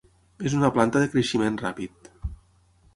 És 0.49 0.55
una 0.59 0.71
planta 0.77 1.03
de 1.05 1.11
creixement 1.13 1.61
ràpid. 1.67 2.13